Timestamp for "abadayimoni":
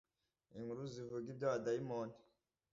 1.47-2.15